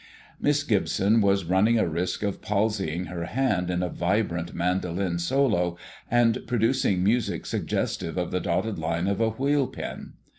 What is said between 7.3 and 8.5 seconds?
suggestive of the